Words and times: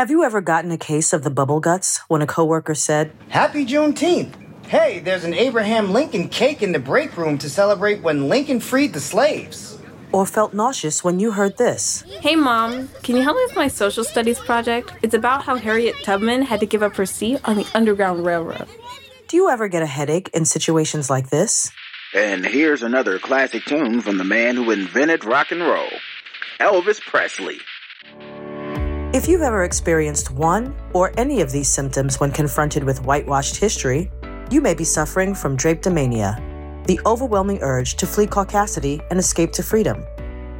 Have 0.00 0.10
you 0.10 0.24
ever 0.24 0.40
gotten 0.40 0.70
a 0.70 0.78
case 0.78 1.12
of 1.12 1.24
the 1.24 1.30
bubble 1.30 1.60
guts 1.60 1.98
when 2.08 2.22
a 2.22 2.26
coworker 2.26 2.74
said, 2.74 3.12
Happy 3.28 3.66
Juneteenth! 3.66 4.32
Hey, 4.66 5.00
there's 5.00 5.24
an 5.24 5.34
Abraham 5.34 5.92
Lincoln 5.92 6.30
cake 6.30 6.62
in 6.62 6.72
the 6.72 6.78
break 6.78 7.18
room 7.18 7.36
to 7.36 7.50
celebrate 7.50 8.00
when 8.00 8.26
Lincoln 8.26 8.60
freed 8.60 8.94
the 8.94 9.00
slaves. 9.00 9.78
Or 10.10 10.24
felt 10.24 10.54
nauseous 10.54 11.04
when 11.04 11.20
you 11.20 11.32
heard 11.32 11.58
this. 11.58 12.00
Hey, 12.22 12.34
Mom, 12.34 12.88
can 13.02 13.14
you 13.14 13.22
help 13.22 13.36
me 13.36 13.44
with 13.46 13.56
my 13.56 13.68
social 13.68 14.02
studies 14.02 14.38
project? 14.38 14.90
It's 15.02 15.12
about 15.12 15.42
how 15.42 15.56
Harriet 15.56 15.96
Tubman 16.02 16.40
had 16.40 16.60
to 16.60 16.66
give 16.66 16.82
up 16.82 16.96
her 16.96 17.04
seat 17.04 17.38
on 17.44 17.56
the 17.56 17.66
Underground 17.74 18.24
Railroad. 18.24 18.68
Do 19.28 19.36
you 19.36 19.50
ever 19.50 19.68
get 19.68 19.82
a 19.82 19.86
headache 19.86 20.30
in 20.32 20.46
situations 20.46 21.10
like 21.10 21.28
this? 21.28 21.70
And 22.14 22.46
here's 22.46 22.82
another 22.82 23.18
classic 23.18 23.66
tune 23.66 24.00
from 24.00 24.16
the 24.16 24.24
man 24.24 24.56
who 24.56 24.70
invented 24.70 25.26
rock 25.26 25.52
and 25.52 25.60
roll 25.60 25.90
Elvis 26.58 27.02
Presley. 27.02 27.58
If 29.12 29.26
you've 29.26 29.42
ever 29.42 29.64
experienced 29.64 30.30
one 30.30 30.72
or 30.92 31.12
any 31.18 31.40
of 31.40 31.50
these 31.50 31.68
symptoms 31.68 32.20
when 32.20 32.30
confronted 32.30 32.84
with 32.84 33.02
whitewashed 33.02 33.56
history, 33.56 34.08
you 34.52 34.60
may 34.60 34.72
be 34.72 34.84
suffering 34.84 35.34
from 35.34 35.56
drapetomania, 35.56 36.86
the 36.86 37.00
overwhelming 37.04 37.58
urge 37.60 37.96
to 37.96 38.06
flee 38.06 38.28
caucasity 38.28 39.04
and 39.10 39.18
escape 39.18 39.50
to 39.54 39.64
freedom, 39.64 40.04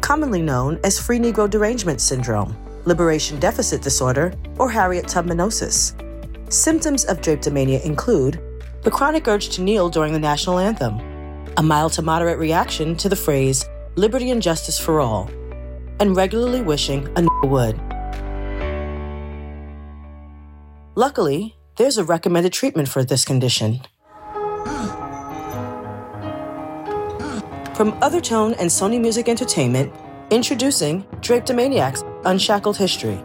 commonly 0.00 0.40
known 0.40 0.80
as 0.82 0.98
Free 0.98 1.18
Negro 1.18 1.48
Derangement 1.48 2.00
Syndrome, 2.00 2.56
Liberation 2.86 3.38
Deficit 3.38 3.82
Disorder, 3.82 4.32
or 4.58 4.70
Harriet 4.70 5.04
Tubmanosis. 5.04 5.92
Symptoms 6.50 7.04
of 7.04 7.20
drapetomania 7.20 7.84
include 7.84 8.40
the 8.80 8.90
chronic 8.90 9.28
urge 9.28 9.50
to 9.50 9.60
kneel 9.60 9.90
during 9.90 10.14
the 10.14 10.18
national 10.18 10.58
anthem, 10.58 10.98
a 11.58 11.62
mild 11.62 11.92
to 11.92 12.00
moderate 12.00 12.38
reaction 12.38 12.96
to 12.96 13.10
the 13.10 13.16
phrase 13.16 13.68
liberty 13.96 14.30
and 14.30 14.40
justice 14.40 14.78
for 14.78 15.00
all, 15.00 15.28
and 16.00 16.16
regularly 16.16 16.62
wishing 16.62 17.06
a 17.08 17.18
n- 17.18 17.28
would. 17.42 17.78
Luckily, 20.98 21.54
there's 21.76 21.96
a 21.96 22.02
recommended 22.02 22.52
treatment 22.52 22.88
for 22.88 23.04
this 23.04 23.24
condition. 23.24 23.82
From 27.76 27.92
Othertone 28.02 28.56
and 28.58 28.68
Sony 28.68 29.00
Music 29.00 29.28
Entertainment, 29.28 29.94
introducing 30.32 31.04
Drapetomaniax 31.20 32.02
Unshackled 32.24 32.76
History, 32.76 33.16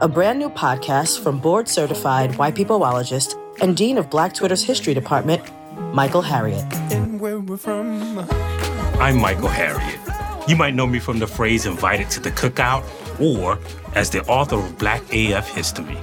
a 0.00 0.06
brand 0.06 0.38
new 0.38 0.48
podcast 0.50 1.20
from 1.20 1.40
board 1.40 1.68
certified 1.68 2.36
white 2.36 2.54
peopleologist 2.54 3.34
and 3.60 3.76
Dean 3.76 3.98
of 3.98 4.08
Black 4.08 4.32
Twitter's 4.32 4.62
History 4.62 4.94
Department, 4.94 5.42
Michael 5.92 6.22
Harriot. 6.22 6.62
I'm 9.00 9.18
Michael 9.18 9.48
Harriot. 9.48 10.48
You 10.48 10.54
might 10.54 10.76
know 10.76 10.86
me 10.86 11.00
from 11.00 11.18
the 11.18 11.26
phrase 11.26 11.66
invited 11.66 12.08
to 12.10 12.20
the 12.20 12.30
cookout 12.30 12.84
or 13.20 13.58
as 13.96 14.10
the 14.10 14.24
author 14.26 14.58
of 14.58 14.78
Black 14.78 15.02
AF 15.12 15.48
History. 15.48 15.98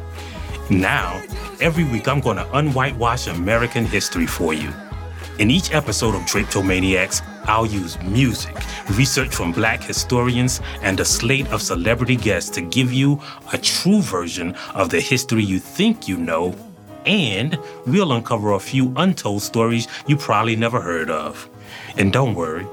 Now, 0.69 1.22
every 1.59 1.83
week 1.83 2.08
I'm 2.08 2.22
going 2.22 2.38
to 2.38 2.45
unwhitewash 2.45 3.33
American 3.33 3.86
history 3.86 4.25
for 4.25 4.53
you. 4.53 4.72
In 5.38 5.52
each 5.52 5.73
episode 5.73 6.16
of 6.16 6.22
Drapetomaniax, 6.22 7.22
I'll 7.45 7.66
use 7.66 8.02
music, 8.02 8.55
research 8.92 9.36
from 9.36 9.52
black 9.52 9.83
historians, 9.83 10.61
and 10.81 11.00
a 11.02 11.05
slate 11.05 11.47
of 11.52 11.61
celebrity 11.61 12.16
guests 12.16 12.50
to 12.52 12.61
give 12.61 12.94
you 12.94 13.20
a 13.52 13.58
true 13.58 14.02
version 14.02 14.55
of 14.73 14.89
the 14.89 15.02
history 15.02 15.44
you 15.44 15.59
think 15.59 16.08
you 16.08 16.16
know, 16.16 16.55
and 17.05 17.59
we'll 17.86 18.14
uncover 18.14 18.53
a 18.53 18.59
few 18.59 18.94
untold 18.95 19.42
stories 19.42 19.89
you 20.08 20.16
probably 20.16 20.55
never 20.55 20.80
heard 20.80 21.09
of. 21.09 21.50
And 21.98 22.14
don't 22.14 22.36
worry, 22.36 22.66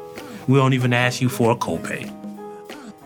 we 0.47 0.61
won't 0.61 0.75
even 0.75 0.93
ask 0.93 1.21
you 1.21 1.29
for 1.29 1.51
a 1.51 1.57
copay. 1.57 2.20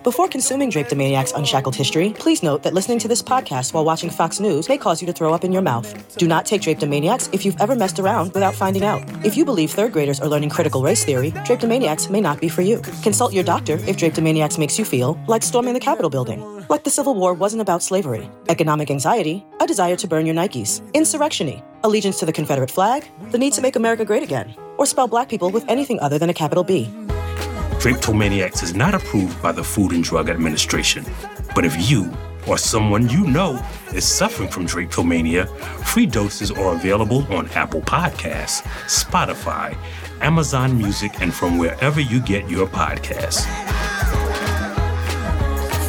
Before 0.04 0.28
consuming 0.28 0.70
Drapetomaniax 0.70 1.34
Unshackled 1.34 1.74
History, 1.74 2.12
please 2.18 2.42
note 2.42 2.62
that 2.64 2.74
listening 2.74 2.98
to 2.98 3.08
this 3.08 3.22
podcast 3.22 3.72
while 3.72 3.86
watching 3.86 4.10
Fox 4.10 4.38
News 4.38 4.68
may 4.68 4.76
cause 4.76 5.00
you 5.00 5.06
to 5.06 5.14
throw 5.14 5.32
up 5.32 5.44
in 5.44 5.50
your 5.50 5.62
mouth. 5.62 6.18
Do 6.18 6.28
not 6.28 6.44
take 6.44 6.60
Drapetomaniax 6.60 7.32
if 7.32 7.42
you've 7.42 7.58
ever 7.58 7.74
messed 7.74 7.98
around 7.98 8.34
without 8.34 8.54
finding 8.54 8.84
out. 8.84 9.02
If 9.24 9.34
you 9.34 9.46
believe 9.46 9.70
third 9.70 9.94
graders 9.94 10.20
are 10.20 10.28
learning 10.28 10.50
critical 10.50 10.82
race 10.82 11.06
theory, 11.06 11.30
Drapetomaniax 11.30 12.10
may 12.10 12.20
not 12.20 12.38
be 12.38 12.50
for 12.50 12.60
you. 12.60 12.80
Consult 13.02 13.32
your 13.32 13.44
doctor 13.44 13.76
if 13.86 13.96
Drapetomaniax 13.96 14.58
makes 14.58 14.78
you 14.78 14.84
feel 14.84 15.18
like 15.26 15.42
storming 15.42 15.72
the 15.72 15.80
Capitol 15.80 16.10
building. 16.10 16.42
Like 16.68 16.84
the 16.84 16.90
Civil 16.90 17.14
War 17.14 17.32
wasn't 17.32 17.62
about 17.62 17.82
slavery, 17.82 18.28
economic 18.50 18.90
anxiety, 18.90 19.46
a 19.58 19.66
desire 19.66 19.96
to 19.96 20.06
burn 20.06 20.26
your 20.26 20.34
Nikes, 20.34 20.82
insurrectiony, 20.92 21.62
allegiance 21.82 22.18
to 22.18 22.26
the 22.26 22.32
Confederate 22.32 22.70
flag, 22.70 23.08
the 23.30 23.38
need 23.38 23.54
to 23.54 23.62
make 23.62 23.76
America 23.76 24.04
great 24.04 24.22
again, 24.22 24.54
or 24.76 24.84
spell 24.84 25.08
black 25.08 25.30
people 25.30 25.48
with 25.48 25.64
anything 25.66 25.98
other 26.00 26.18
than 26.18 26.28
a 26.28 26.34
capital 26.34 26.62
B. 26.62 26.90
Drapetomaniax 27.84 28.62
is 28.62 28.74
not 28.74 28.94
approved 28.94 29.42
by 29.42 29.52
the 29.52 29.62
Food 29.62 29.92
and 29.92 30.02
Drug 30.02 30.30
Administration. 30.30 31.04
But 31.54 31.66
if 31.66 31.90
you 31.90 32.10
or 32.48 32.56
someone 32.56 33.10
you 33.10 33.26
know 33.26 33.62
is 33.92 34.06
suffering 34.06 34.48
from 34.48 34.66
drapetomania, 34.66 35.46
free 35.84 36.06
doses 36.06 36.50
are 36.50 36.74
available 36.74 37.30
on 37.30 37.46
Apple 37.50 37.82
Podcasts, 37.82 38.62
Spotify, 38.86 39.76
Amazon 40.22 40.78
Music, 40.78 41.20
and 41.20 41.34
from 41.34 41.58
wherever 41.58 42.00
you 42.00 42.20
get 42.20 42.48
your 42.48 42.66
podcasts. 42.66 43.44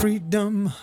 Freedom. 0.01 0.73